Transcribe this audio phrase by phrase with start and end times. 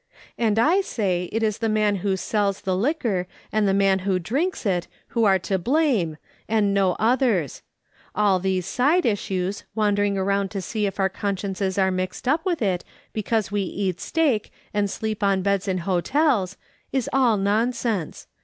[0.35, 4.17] And I say it is the man who sells the liquor, and the man who
[4.17, 6.17] drinks it, who are to blame,
[6.49, 7.61] and no others.
[8.15, 12.63] All these side issues, wandering around to see if onr consciences are mixed "up with
[12.63, 12.83] it,
[13.13, 16.57] because we eat steak, and sleep on beds in hotels,
[16.91, 18.25] is all nonsense.